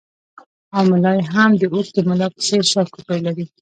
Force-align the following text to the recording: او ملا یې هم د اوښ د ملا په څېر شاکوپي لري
او 0.75 0.83
ملا 0.91 1.11
یې 1.17 1.23
هم 1.33 1.51
د 1.61 1.63
اوښ 1.73 1.87
د 1.95 1.97
ملا 2.09 2.27
په 2.33 2.39
څېر 2.47 2.63
شاکوپي 2.71 3.17
لري 3.25 3.45